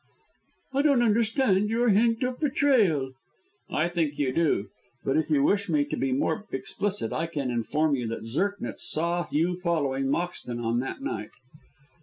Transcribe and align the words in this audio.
"I 0.73 0.81
don't 0.81 1.03
understand 1.03 1.69
your 1.69 1.89
hint 1.89 2.23
of 2.23 2.39
betrayal." 2.39 3.11
"I 3.69 3.87
think 3.87 4.17
you 4.17 4.33
do. 4.33 4.69
But 5.05 5.15
if 5.15 5.29
you 5.29 5.43
wish 5.43 5.69
me 5.69 5.85
to 5.85 5.95
be 5.95 6.11
more 6.11 6.43
explicit, 6.51 7.13
I 7.13 7.27
can 7.27 7.51
inform 7.51 7.95
you 7.95 8.07
that 8.07 8.25
Zirknitz 8.25 8.81
saw 8.81 9.27
you 9.29 9.55
following 9.57 10.05
Moxton 10.07 10.59
on 10.59 10.79
that 10.79 11.01
night." 11.01 11.29